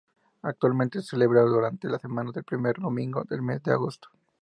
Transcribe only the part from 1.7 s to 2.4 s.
la semana